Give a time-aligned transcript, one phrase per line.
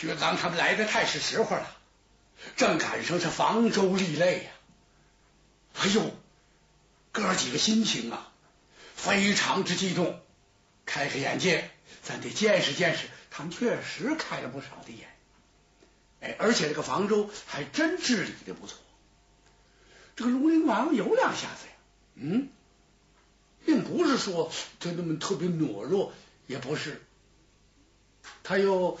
[0.00, 1.76] 薛刚他们来的太是时候了，
[2.56, 4.50] 正赶上是房州立擂呀。
[5.74, 6.10] 哎呦，
[7.12, 8.32] 哥几个心情啊，
[8.94, 10.18] 非常之激动。
[10.86, 11.70] 开开眼界，
[12.02, 15.06] 咱得见识见识，他们确实开了不少的眼。
[16.22, 18.78] 哎，而且这个房州还真治理的不错。
[20.16, 21.72] 这个庐陵王有两下子呀，
[22.14, 22.48] 嗯，
[23.66, 26.14] 并不是说他那么特别懦弱，
[26.46, 27.02] 也不是，
[28.42, 28.98] 他又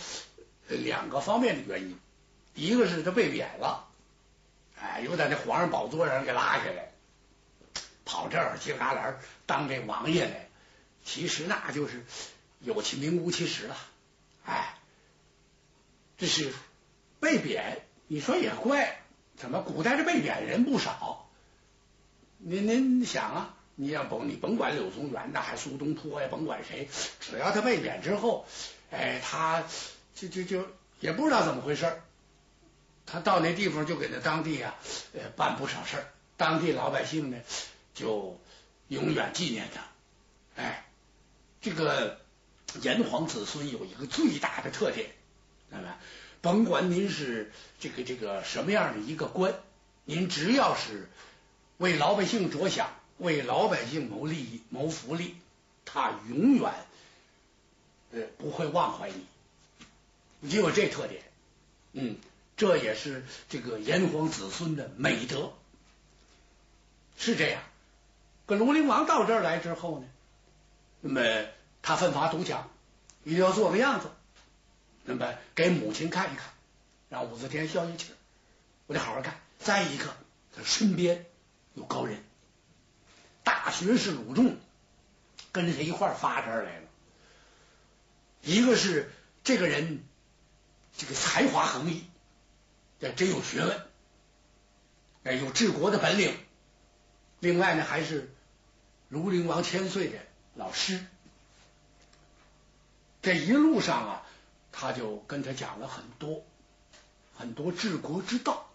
[0.76, 1.98] 两个方面的原因。
[2.54, 3.88] 一个是他被贬了，
[4.78, 6.92] 哎，又在那皇上宝座上给拉下来，
[8.04, 9.14] 跑这儿犄旮旯
[9.46, 10.48] 当这王爷来。
[11.04, 12.04] 其实那就是
[12.60, 13.76] 有其名无其实了，
[14.44, 14.74] 哎，
[16.18, 16.52] 这是
[17.20, 19.00] 被贬，你说也怪，
[19.36, 21.30] 怎么古代这被贬人不少？
[22.36, 26.88] 您您想啊，你要甭你甭管柳宗元呐，还苏东坡呀，甭管谁，
[27.20, 28.44] 只要他被贬之后，
[28.90, 29.64] 哎，他
[30.20, 30.68] 就就就
[31.00, 32.00] 也不知道怎么回事，
[33.06, 34.74] 他到那地方就给那当地啊
[35.14, 37.38] 呃办不少事儿，当地老百姓呢
[37.94, 38.38] 就
[38.88, 40.86] 永远纪念他，哎。
[41.62, 42.18] 这个
[42.80, 45.10] 炎黄子孙有一个最大的特点，
[45.68, 45.94] 那么
[46.40, 49.52] 甭管您是这个这个什么样的一个官，
[50.06, 51.10] 您只要是
[51.76, 55.36] 为老百姓着想，为老百姓谋利益、谋福利，
[55.84, 56.72] 他永远
[58.12, 59.26] 呃不会忘怀你，
[60.48, 61.22] 就有这特点。
[61.92, 62.16] 嗯，
[62.56, 65.52] 这也是这个炎黄子孙的美德，
[67.18, 67.62] 是这样。
[68.46, 70.06] 跟庐陵王到这儿来之后呢？
[71.00, 71.48] 那么
[71.82, 72.70] 他奋发图强，
[73.24, 74.10] 一定要做个样子，
[75.04, 76.52] 那么给母亲看一看，
[77.08, 78.16] 让武则天消消气儿。
[78.86, 79.40] 我得好好干。
[79.58, 80.04] 再一个，
[80.56, 81.26] 他身边
[81.74, 82.22] 有高人，
[83.44, 84.56] 大学士鲁仲
[85.52, 86.86] 跟着他一块儿发这儿来了。
[88.42, 89.10] 一个是
[89.44, 90.02] 这个人，
[91.00, 92.04] 这个才华横溢，
[93.00, 93.86] 这真有学问，
[95.24, 96.36] 哎，有治国的本领。
[97.38, 98.30] 另外呢，还是
[99.10, 100.18] 庐陵王千岁的。
[100.54, 101.02] 老师，
[103.22, 104.26] 这一路上啊，
[104.72, 106.44] 他就跟他讲了很多
[107.34, 108.70] 很多治国之道。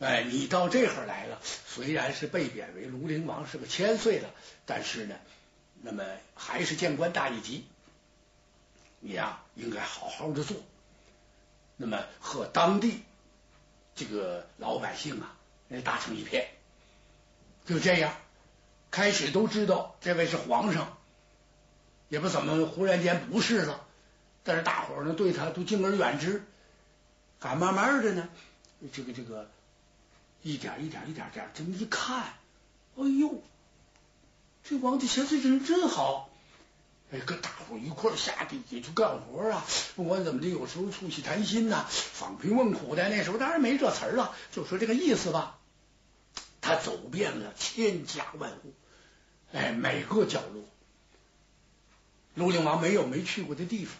[0.00, 4.28] 哎，你到这会儿来了，虽然是被贬为庐陵王，是个千岁了，
[4.66, 5.16] 但是呢，
[5.80, 6.04] 那么
[6.34, 7.64] 还是见官大一级。
[9.00, 10.56] 你呀，应该好好的做，
[11.76, 13.02] 那么和当地
[13.94, 15.36] 这个老百姓啊，
[15.84, 16.48] 打成一片。
[17.66, 18.14] 就这样。
[18.90, 20.96] 开始都知道这位是皇上，
[22.08, 23.84] 也不怎么忽然间不是了，
[24.42, 26.42] 但是大伙儿呢对他都敬而远之。
[27.38, 28.30] 赶慢慢的呢，
[28.90, 29.50] 这个这个
[30.42, 32.22] 一点一点一点点这么一看，
[32.96, 33.42] 哎呦，
[34.64, 36.27] 这王家千岁这人真好，
[37.10, 39.64] 哎，跟大伙一块下地下去干活啊，
[39.96, 43.08] 不管怎么的，有时候促膝谈心呐，访贫问苦的。
[43.08, 45.58] 那时候当然没这词儿了，就说这个意思吧。
[46.60, 48.74] 他走遍了千家万户，
[49.54, 50.64] 哎，每个角落，
[52.36, 53.94] 庐陵王没有没去过的地方，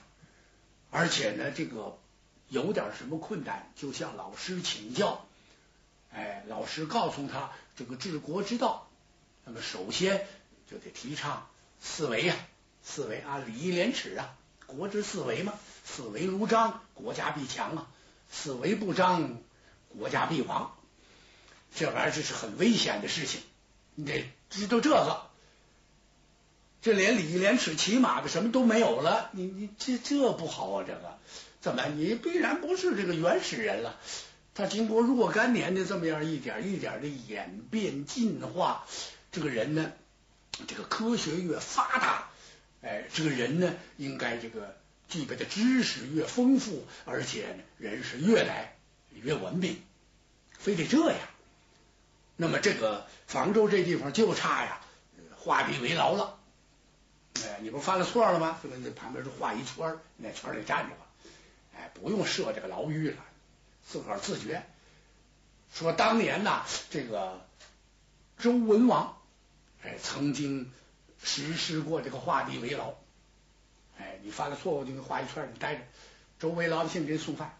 [0.91, 1.99] 而且呢，这个
[2.49, 5.25] 有点什么困难，就向老师请教。
[6.13, 8.91] 哎，老师告诉他这个治国之道，
[9.47, 10.27] 那么首先
[10.71, 11.49] 就得提倡
[11.81, 12.37] 四维呀，
[12.91, 14.35] 四维啊，礼义廉耻啊，
[14.67, 15.53] 国之四维嘛，
[15.85, 17.87] 四维如张，国家必强啊；
[18.31, 19.37] 四维不张，
[19.99, 20.75] 国家必亡。
[21.75, 23.43] 这玩意儿这是很危险的事情，
[23.95, 25.23] 你得知道这个。
[26.81, 30.85] 这连礼义廉耻起码的什么都没有了，你你这这不好啊！
[30.87, 31.19] 这个
[31.61, 33.99] 怎么你必然不是这个原始人了？
[34.55, 38.87] 他经过若干年的这么样一点一点的演变进化，
[39.31, 39.93] 这个人呢，
[40.67, 42.28] 这个科学越发达，
[42.83, 44.77] 哎，这个人呢，应该这个
[45.09, 48.77] 具备的知识越丰富，而且，人是越来
[49.13, 49.83] 越文明，
[50.59, 51.19] 非得这样。
[52.37, 54.81] 那么这个房州这地方就差呀，
[55.37, 56.39] 画地为牢了。
[57.43, 58.61] 哎，你不犯了错了吗？
[58.63, 61.07] 就跟那旁边就画一圈，那圈里站着吧。
[61.77, 63.17] 哎，不用设这个牢狱了，
[63.87, 64.65] 自个儿自觉。
[65.75, 67.45] 说当年呐，这个
[68.39, 69.17] 周文王
[69.83, 70.73] 哎曾经
[71.23, 72.95] 实施过这个画地为牢。
[73.99, 75.83] 哎，你犯了错误就给画一圈，你待着，
[76.39, 77.59] 周围老百姓给你送饭，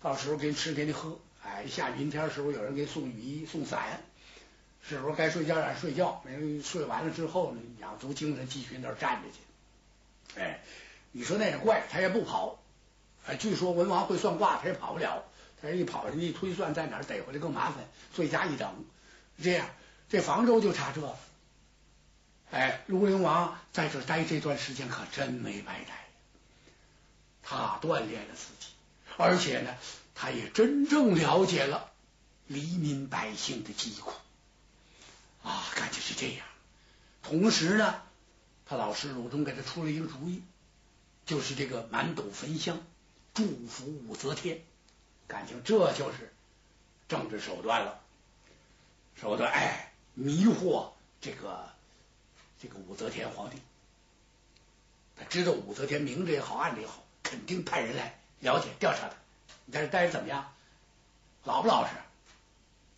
[0.00, 1.18] 到时候给你吃给你喝。
[1.44, 4.02] 哎，下雨天时候有人给你送雨衣送伞，
[4.82, 10.40] 是时候该睡觉让睡觉，人睡完了之后呢，养足精神继续那儿站着去。
[10.40, 10.60] 哎，
[11.12, 12.58] 你说那也怪，他也不跑。
[13.26, 15.24] 哎，据说文王会算卦，他也跑不了。
[15.60, 17.84] 他一跑，人家一推算在哪儿逮回来更麻烦，
[18.14, 18.84] 罪加一等。
[19.42, 19.68] 这样，
[20.08, 21.16] 这房州就差这。
[22.50, 26.06] 哎，庐陵王在这待这段时间可真没白待。
[27.42, 28.68] 他锻炼了自己，
[29.16, 29.74] 而且呢，
[30.14, 31.90] 他也真正了解了
[32.46, 34.12] 黎民百姓的疾苦
[35.42, 36.46] 啊，感觉是这样。
[37.22, 38.02] 同时呢，
[38.66, 40.42] 他老师鲁中给他出了一个主意，
[41.26, 42.80] 就是这个满斗焚香，
[43.34, 44.60] 祝福武则天。
[45.26, 46.32] 感情这就是
[47.08, 48.00] 政治手段了，
[49.20, 51.70] 手段哎，迷惑这个
[52.60, 53.58] 这个武则天皇帝。
[55.16, 59.14] 他知道武则天明着也好，暗着也好，肯定派人来了解调查他。
[59.64, 60.52] 你在这待着怎么样？
[61.44, 61.92] 老不老实？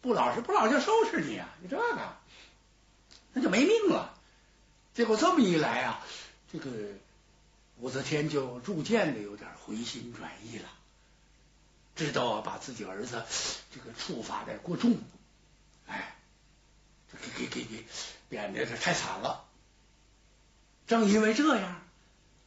[0.01, 1.49] 不老实，不老实就收拾你啊！
[1.61, 1.83] 你这个
[3.33, 4.19] 那就没命了。
[4.95, 6.05] 结果这么一来啊，
[6.53, 6.71] 这个
[7.79, 10.69] 武则天就逐渐的有点回心转意了。
[11.97, 13.23] 知道把自己儿子
[13.73, 14.99] 这个处罚的过重，
[15.87, 16.17] 哎，
[17.37, 17.85] 给给给给
[18.29, 19.45] 贬的这太惨了。
[20.91, 21.81] 正因为这样，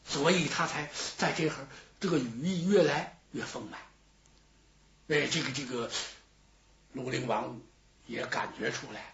[0.04, 1.68] 所以他才在这会儿
[2.02, 3.80] 这个羽翼越来越丰满。
[5.08, 5.90] 哎，这个这个
[6.94, 7.62] 庐陵王
[8.06, 9.14] 也感觉出来，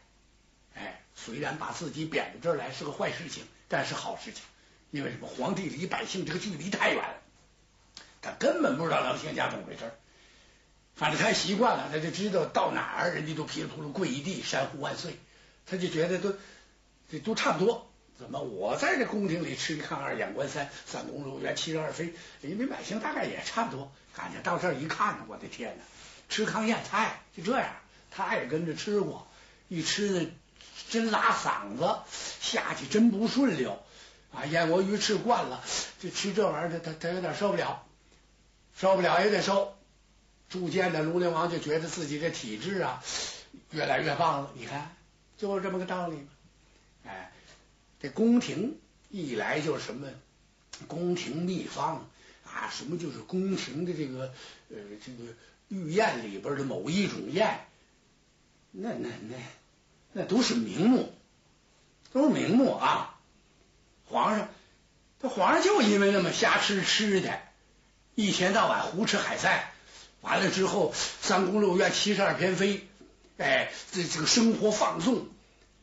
[0.74, 4.42] 哎，虽然把自己贬到这儿来是个坏事情，但是好事情，
[4.90, 5.28] 因为什么？
[5.28, 7.22] 皇帝离百姓这个距离太远了，
[8.24, 9.94] 他根本不知道郎兴家怎么回事。
[10.96, 15.20] 反正他习惯了，他就知道到哪儿人家都噼里扑噜跪一地，山呼万岁，
[15.68, 16.34] 他就觉得都
[17.12, 17.86] 这都差不多。
[18.20, 23.90] 怎么我在这宫廷里吃一炕二眼观三，三宫六院七十二妃，人民百姓大概也差不多。
[24.14, 25.84] 感觉到这儿一看呢，我的天哪，
[26.28, 27.70] 吃糠咽菜就这样。
[28.12, 29.26] 他也跟着吃过，
[29.70, 30.30] 一吃呢
[30.90, 32.00] 真拉嗓子，
[32.42, 33.82] 下去真不顺溜
[34.34, 34.44] 啊。
[34.46, 35.64] 燕窝鱼吃惯了，
[36.02, 37.86] 就吃这玩意儿，他他他有点受不了，
[38.76, 39.78] 受不了也得受。
[40.50, 43.02] 逐渐的，庐陵王就觉得自己的体质啊
[43.72, 44.52] 越来越棒了。
[44.56, 44.94] 你看，
[45.38, 46.28] 就是这么个道理。
[47.06, 47.32] 哎，
[48.02, 48.78] 这宫廷
[49.10, 50.08] 一来就是什么
[50.88, 52.08] 宫廷秘方
[52.46, 54.34] 啊，什么就是宫廷的这个
[54.70, 55.34] 呃这个
[55.68, 57.68] 御宴里边的某一种宴，
[58.72, 59.36] 那那那
[60.14, 61.14] 那都是名目，
[62.12, 63.16] 都是名目啊。
[64.06, 64.50] 皇上，
[65.22, 67.40] 这皇上就因为那么瞎吃吃的，
[68.16, 69.72] 一天到晚胡吃海塞。
[70.22, 72.88] 完了之后，三宫六院七十二偏妃，
[73.38, 75.28] 哎，这这个生活放纵，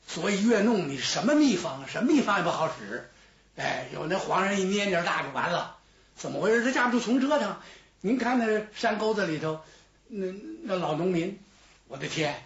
[0.06, 3.10] 所以越弄你什么秘方，什么秘方也不好使。
[3.56, 5.76] 哎，有那皇上一捏捏大就完了，
[6.16, 6.64] 怎么回事？
[6.64, 7.56] 这架不住穷折腾。
[8.00, 9.60] 您看那山沟子里头，
[10.08, 10.26] 那
[10.62, 11.38] 那老农民，
[11.88, 12.42] 我的天，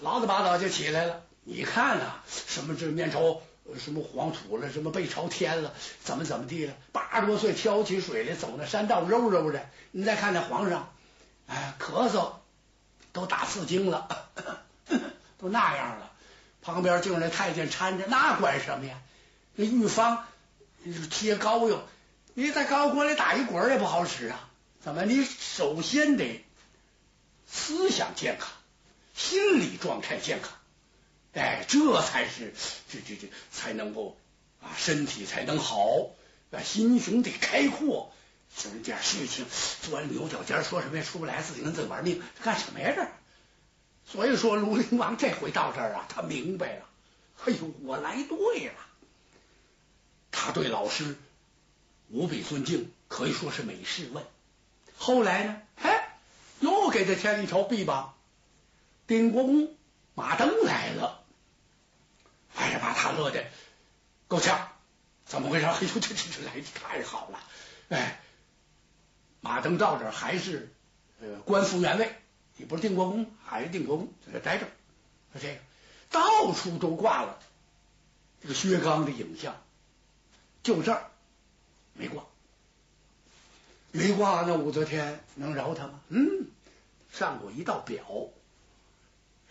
[0.00, 1.22] 老子八早就起来了。
[1.44, 3.40] 你看啊，什么这面朝
[3.78, 5.74] 什么黄土了，什么背朝天了，
[6.04, 6.74] 怎么怎么地了？
[6.92, 9.68] 八十多岁挑起水来走那山道肉肉的。
[9.90, 10.92] 你再看那皇上。
[11.48, 12.34] 哎，咳嗽
[13.12, 14.08] 都打四经了，
[15.38, 16.11] 都那样了。
[16.62, 19.00] 旁边就是那太监搀着，那管什么呀？
[19.54, 20.24] 那御方
[21.10, 21.82] 贴膏药，
[22.34, 24.48] 你在高锅里打一滚也不好使啊。
[24.80, 25.04] 怎么？
[25.04, 26.44] 你首先得
[27.46, 28.50] 思想健康，
[29.14, 30.52] 心理状态健康，
[31.34, 32.54] 哎，这才是
[32.90, 34.16] 这这这才能够
[34.62, 36.10] 啊，身体才能好，
[36.50, 38.12] 啊，心胸得开阔。
[38.54, 39.46] 就是点事情，
[39.80, 42.92] 钻牛角尖，说什么也出不来，自己跟自己玩命，干什么呀？
[42.94, 43.08] 这，
[44.12, 46.84] 所以说卢陵王这回到这儿啊，他明白了，
[47.46, 48.74] 哎呦，我来对了。
[50.30, 51.16] 他对老师
[52.10, 54.22] 无比尊敬，可以说是每事问。
[54.98, 56.18] 后来呢，哎，
[56.60, 58.14] 又给他添了一条臂膀，
[59.06, 59.74] 丁国公
[60.14, 61.24] 马登来了，
[62.54, 63.46] 哎呀，把他乐的
[64.28, 64.68] 够呛，
[65.24, 65.64] 怎么回事？
[65.64, 67.40] 哎呦，这这这来的太好了，
[67.88, 68.20] 哎。
[69.44, 70.72] 马登到这还是
[71.20, 72.14] 呃官复原位，
[72.56, 74.66] 你不是定国公，还是定国公，在这待着。
[75.32, 75.60] 说这个
[76.10, 77.38] 到处都挂了
[78.42, 79.62] 这个薛刚的影像，
[80.62, 81.10] 就这儿
[81.94, 82.24] 没挂，
[83.92, 84.42] 没挂。
[84.42, 86.00] 那武则天能饶他吗？
[86.08, 86.46] 嗯，
[87.10, 88.04] 上过一道表，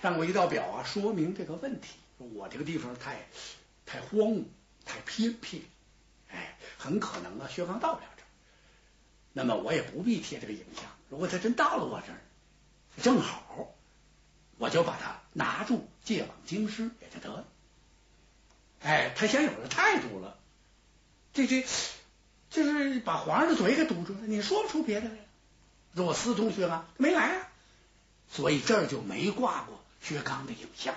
[0.02, 1.96] 上过一道表啊，说明这个问题。
[2.18, 3.28] 我这个地方太
[3.88, 4.44] 太荒芜，
[4.86, 5.66] 太偏僻，
[6.30, 8.28] 哎，很可能啊，薛刚到不了这儿。
[9.34, 10.86] 那么我也不必贴这个影像。
[11.10, 12.22] 如果他真到了我这儿，
[13.02, 13.74] 正好，
[14.58, 17.46] 我就把他拿住，借往京师也就得了。
[18.82, 20.38] 哎，他先有了态度了，
[21.34, 21.66] 这这
[22.50, 24.20] 就是把皇上的嘴给堵住了。
[24.24, 25.16] 你说不出别的来。
[25.94, 26.86] 若思同学吗？
[26.98, 27.48] 没来啊，
[28.30, 30.96] 所以这儿就没挂过薛刚的影像。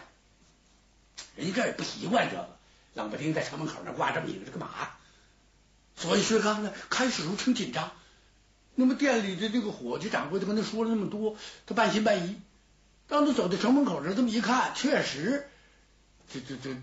[1.37, 2.56] 人家这儿也不习惯这个，
[2.94, 4.68] 冷不丁在城门口那挂这么一个，这干嘛？
[5.96, 7.90] 所以薛刚呢，开始时挺紧张。
[8.75, 12.37] 那么店里的这个伙计掌柜的跟他说了那么多，他半信半疑。
[13.07, 15.49] 当他走到城门口这这么一看，确实，
[16.33, 16.76] 这这这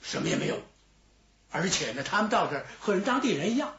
[0.00, 0.62] 什么也没有。
[1.50, 3.74] 而且呢，他们到这和人当地人一样，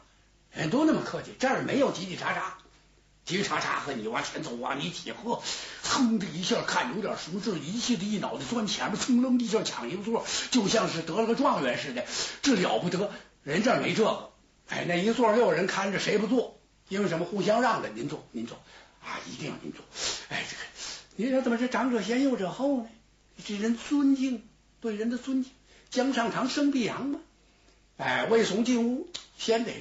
[0.52, 2.42] 人都那么客气，这儿没有叽叽喳喳，
[3.26, 5.42] 叽叽喳喳和你往前走啊，你起喝，
[5.82, 12.04] 噌的一下看有点熟劲，一气的一脑袋钻前面，噌楞一下抢一个座，就像是得了个状元似的，
[12.42, 13.10] 这了不得。
[13.42, 14.30] 人这儿没这个，
[14.68, 16.57] 哎，那一座又有人看着，谁不坐？
[16.88, 17.24] 因为什么？
[17.24, 18.58] 互相让着，您坐，您坐
[19.02, 19.84] 啊，一定要您坐。
[20.28, 20.62] 哎，这个，
[21.16, 22.88] 您说怎么是长者先，幼者后呢？
[23.44, 24.46] 这人尊敬，
[24.80, 25.52] 对人的尊敬。
[25.90, 27.20] 姜上堂，生必扬嘛。
[27.98, 29.72] 哎，魏松进屋，先得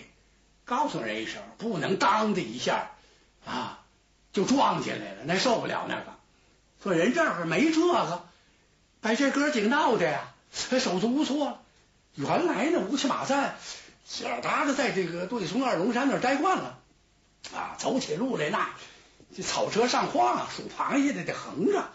[0.66, 2.92] 告诉人一声，不能当的一下
[3.46, 3.84] 啊
[4.34, 6.14] 就撞进来了，那受不了那个。
[6.84, 8.28] 说人这儿没这个，
[9.02, 11.60] 把这哥几个闹的呀，手足无措。
[12.16, 13.56] 原来呢，乌漆马赞，
[14.06, 16.80] 小达子在这个对松二龙山那儿待惯了
[17.56, 18.70] 啊，走起路来那
[19.36, 21.92] 这草车上晃，数螃蟹的得横着，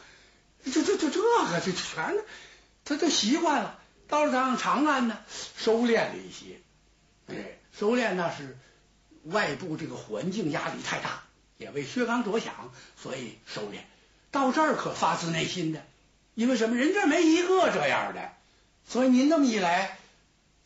[0.64, 2.16] 这这这这个这全
[2.84, 3.78] 他都习惯了。
[4.08, 5.18] 到了上长安呢，
[5.56, 6.60] 收敛了一些，
[7.28, 8.58] 哎，收敛那是
[9.24, 11.22] 外部这个环境压力太大，
[11.56, 13.78] 也为薛刚着想，所以收敛。
[14.30, 15.82] 到这儿可发自内心的，
[16.34, 16.76] 因为什么？
[16.76, 18.32] 人这没一个这样的，
[18.86, 19.98] 所以您那么一来，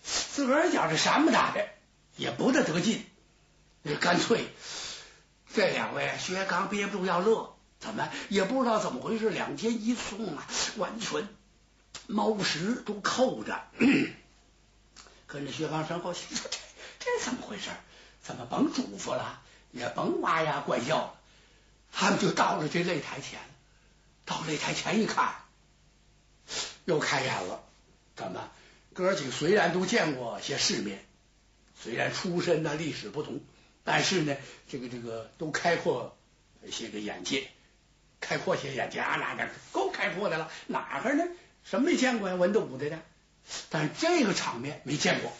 [0.02, 1.69] 自个儿觉着山不大的，
[2.16, 3.05] 也不大得劲，
[4.00, 4.49] 干脆
[5.56, 10.46] 这两位薛刚憋不住要乐，怎么也不知道怎么回事，两肩一松啊，
[10.76, 11.26] 完全。
[12.06, 13.64] 猫食都扣着，
[15.26, 16.58] 跟着薛刚身后，说这
[16.98, 17.70] 这怎么回事？
[18.22, 19.40] 怎么甭嘱咐了，
[19.72, 21.14] 也甭哇呀怪叫了？
[21.90, 23.40] 他们就到了这擂台前，
[24.26, 25.36] 到擂台前一看，
[26.84, 27.64] 又开眼了。
[28.14, 28.50] 怎么？
[28.92, 31.02] 哥几个虽然都见过些世面，
[31.82, 33.40] 虽然出身呢历史不同，
[33.87, 34.37] 但是呢，
[34.69, 36.19] 这个这个都开阔
[36.71, 37.49] 些个眼界，
[38.21, 41.25] 开阔些眼界啊，那那够开阔的了，哪个呢？
[41.64, 42.35] 什么没见过呀？
[42.35, 42.99] 文的武的的，
[43.71, 45.33] 但是这个场面没见过。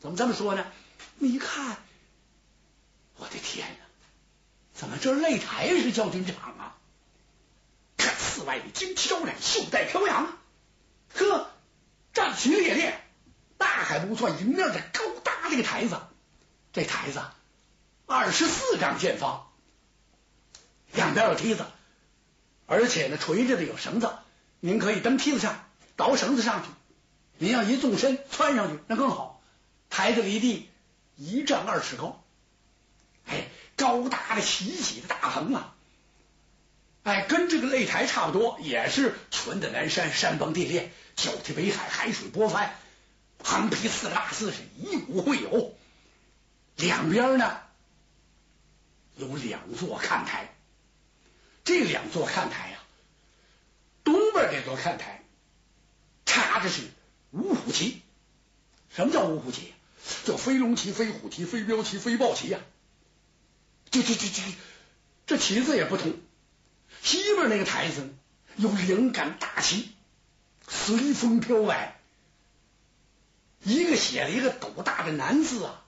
[0.00, 0.66] 怎么这么说呢？
[1.18, 1.76] 你一看，
[3.16, 3.84] 我的天哪！
[4.74, 6.76] 怎么这擂台是教军场啊？
[7.96, 10.36] 看四外的金飘然，袖带飘扬，
[11.14, 11.50] 呵，
[12.12, 13.00] 战旗猎猎，
[13.56, 16.00] 那还不算，迎面这高大的个台子，
[16.72, 17.20] 这台子
[18.06, 19.48] 二十四丈见方，
[20.92, 21.64] 两边有梯子，
[22.66, 24.10] 而且呢垂着的有绳子。
[24.60, 25.64] 您可以登梯子上，
[25.96, 26.68] 倒绳子上去。
[27.38, 29.42] 您要一纵身窜上去，那更好。
[29.88, 30.68] 台子离地
[31.16, 32.22] 一丈二尺高，
[33.26, 35.74] 哎，高大的起起的大棚啊，
[37.02, 42.76] 哎，跟这个擂台差不多，也是群的南山，山崩地裂，脚踢北海，海水波翻，
[43.42, 45.74] 横劈四大四是一股会有。
[46.80, 47.60] 两边呢
[49.16, 50.54] 有两座看台，
[51.64, 52.78] 这两座看台呀。
[54.02, 55.22] 东边这座看台
[56.24, 56.82] 插的是
[57.30, 58.02] 五虎旗，
[58.88, 59.72] 什么叫五虎旗？
[60.24, 62.58] 叫飞龙旗、飞虎旗、飞镖旗、飞豹旗呀！
[63.90, 64.42] 这这这这
[65.26, 66.18] 这旗子也不同。
[67.02, 68.12] 西边那个台子
[68.56, 69.90] 有两杆大旗，
[70.66, 72.00] 随风飘摆，
[73.62, 75.84] 一个写了一个斗大的南字啊，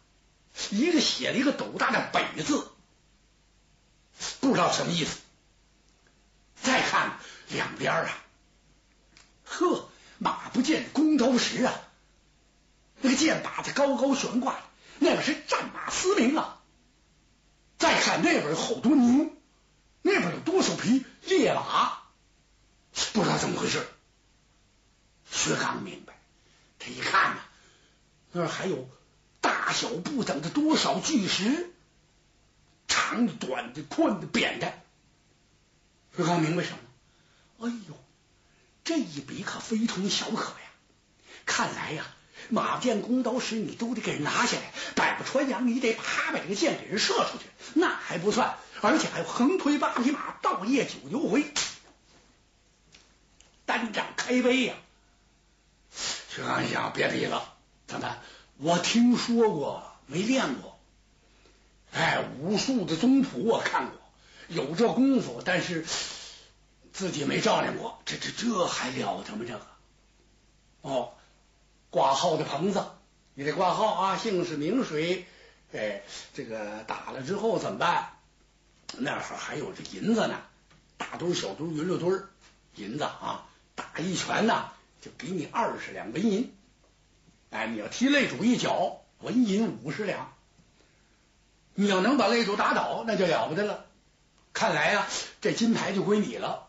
[0.70, 2.70] 一个写了一个斗大的北字，
[4.40, 5.18] 不知道什么意思。
[6.54, 7.18] 再看。
[7.48, 8.24] 两边啊，
[9.44, 11.74] 呵，马不见弓刀石啊，
[13.02, 14.58] 那个箭靶子高高悬挂，
[14.98, 16.62] 那个是战马嘶鸣啊。
[17.76, 19.36] 再看那边有好多牛，
[20.00, 21.98] 那边有多少匹烈马，
[23.12, 23.86] 不知道怎么回事。
[25.30, 26.18] 薛刚明白，
[26.78, 27.42] 他一看呐，
[28.30, 28.88] 那儿还有
[29.42, 31.70] 大小不等的多少巨石，
[32.88, 34.72] 长的、短的、宽的、扁的。
[36.16, 36.78] 徐刚明白什么？
[37.58, 37.94] 哎呦，
[38.84, 40.66] 这一比可非同小可呀！
[41.46, 42.04] 看来呀，
[42.48, 47.44] 马剑、弓刀石你都得给人拿下来，百步穿杨你得啪把这个箭给人射出去，
[47.74, 51.52] 那还不算，而且还有横推八匹马，倒夜九牛回，
[53.64, 54.74] 单掌开杯呀！
[56.28, 57.54] 徐刚一想，别比了，
[57.86, 58.16] 怎么？
[58.58, 60.78] 我听说过，没练过。
[61.92, 63.98] 哎，武术的宗谱我看过，
[64.48, 65.86] 有这功夫，但是。
[66.94, 69.46] 自己没照亮过，这这这还了得吗？
[69.48, 69.66] 这个
[70.82, 71.14] 哦，
[71.88, 72.84] 挂号的棚子，
[73.32, 75.26] 你得挂号啊，姓氏名谁？
[75.72, 76.02] 哎，
[76.34, 78.10] 这个打了之后怎么办？
[78.98, 80.38] 那会儿还有这银子呢，
[80.98, 82.28] 大堆小堆匀了堆儿
[82.74, 86.54] 银子啊，打一拳呢就给你二十两纹银。
[87.52, 90.34] 哎，你要踢擂主一脚，纹银五十两。
[91.74, 93.84] 你要能把擂主打倒，那就了不得了。
[94.52, 95.06] 看来呀，
[95.40, 96.68] 这金牌就归你了。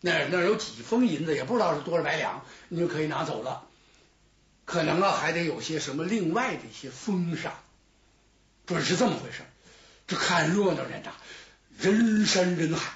[0.00, 3.66] 那那有几封银子，也不知道是多少百两，你就可以拿走了。
[4.66, 7.54] 可能啊，还得有些什么另外的一些封赏。
[8.66, 9.42] 准是这么回事。
[10.06, 11.12] 这看热闹人呐，
[11.78, 12.92] 人山人海，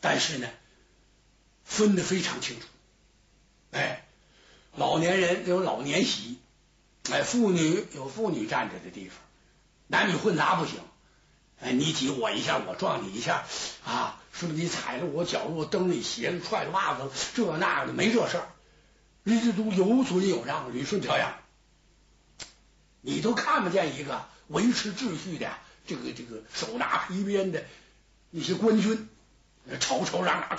[0.00, 0.48] 但是呢，
[1.64, 2.66] 分的非常清楚。
[3.70, 3.99] 哎，
[4.76, 6.38] 老年人有老年席，
[7.10, 9.18] 哎，妇女有妇女站着的地方，
[9.86, 10.74] 男女混杂不行。
[11.62, 13.44] 哎，你挤我一下，我撞你一下
[13.84, 14.16] 啊！
[14.32, 18.48] 是不是你踩着我脚，我蹬你鞋子，踹着袜子，这那的没这事儿，
[19.24, 21.34] 人家都有尊有让，捋顺调养。
[23.02, 25.50] 你都看不见一个维持秩序的
[25.86, 27.62] 这个这个手拿皮鞭的
[28.30, 29.10] 那些官军，
[29.80, 30.58] 吵吵嚷嚷，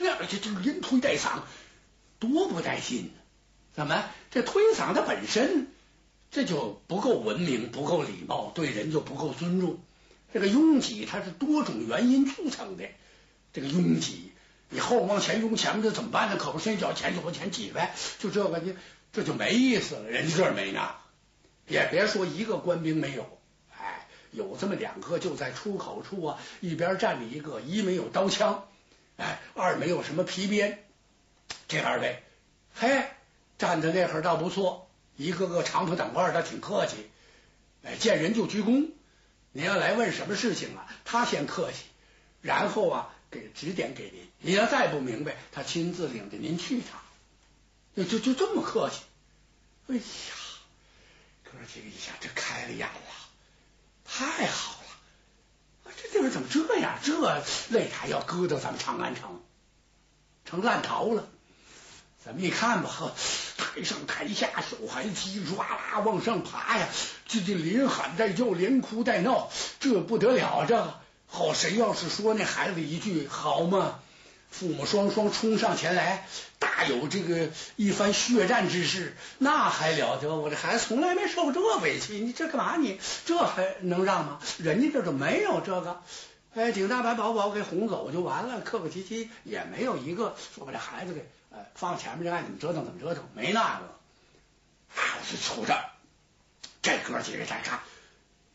[0.00, 1.42] 那这这连推带搡，
[2.20, 3.10] 多不带劲呢！
[3.72, 5.66] 怎么这推搡它本身
[6.30, 9.80] 这就不够文明，不够礼貌，对人就不够尊重。
[10.32, 12.84] 这个拥挤它是多种原因促成的，
[13.52, 14.30] 这个拥挤，
[14.68, 16.36] 你后往前拥前面这怎么办呢？
[16.36, 18.76] 可不伸脚前就往前挤呗，就这个你，
[19.12, 20.08] 这就没意思了。
[20.08, 20.94] 人这儿没呢，
[21.66, 23.40] 也别说一个官兵没有，
[23.76, 28.68] 哎，有这么两个就在出口处啊，一边站着一个，一没有刀枪，
[29.16, 30.84] 哎，二没有什么皮鞭，
[31.70, 32.20] 这二位，
[32.74, 33.04] 嘿，
[33.56, 37.08] 站在那会儿倒不错，一个个长头短褂的，挺客气，
[37.84, 38.90] 哎，见人就鞠躬。
[39.52, 40.92] 你要来问什么事情啊？
[41.04, 41.84] 他先客气，
[42.42, 44.28] 然后啊给指点给您。
[44.40, 47.00] 你要再不明白，他亲自领着您去一趟，
[47.94, 49.02] 就就就这么客气。
[49.86, 50.02] 哎呀，
[51.44, 52.92] 哥几个一下这开了眼了，
[54.04, 54.72] 太好
[55.84, 55.92] 了！
[55.96, 56.98] 这地方怎么这样？
[57.00, 57.12] 这
[57.70, 59.40] 擂台要搁到咱们长安城，
[60.44, 61.28] 成烂桃了。
[62.24, 63.12] 咱们一看吧，呵。
[63.56, 66.88] 台上台下，小孩叽唰啦往上爬呀，
[67.28, 70.64] 这这连喊带叫，连哭带闹，这不得了！
[70.66, 70.94] 这
[71.28, 74.00] 好，谁要是说那孩子一句好嘛，
[74.50, 76.26] 父母双双冲上前来，
[76.58, 80.34] 大有这个一番血战之势，那还了得！
[80.34, 82.76] 我这孩子从来没受过这委屈，你这干嘛？
[82.76, 84.40] 你这还能让吗？
[84.58, 86.02] 人家这都没有这个，
[86.54, 91.24] 哎，顶大把宝宝给哄走就完了，客客气气，也没有一个说把这孩子给。
[91.74, 93.98] 放前面就爱怎么折腾怎么折腾，没那个。
[94.96, 95.90] 我就瞅着
[96.82, 97.80] 这哥几个在看，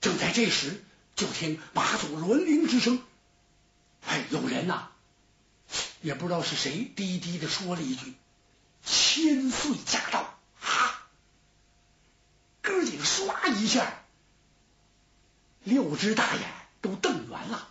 [0.01, 0.83] 正在这时，
[1.15, 3.01] 就听马祖轮铃之声。
[4.05, 4.89] 哎，有人呐，
[6.01, 8.13] 也不知道是谁，低低的说了一句
[8.83, 11.07] ：“千岁驾到！”啊，
[12.61, 14.03] 哥几个唰一下，
[15.63, 16.43] 六只大眼
[16.81, 17.69] 都瞪圆了，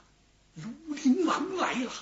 [0.54, 1.92] 卢陵王来了。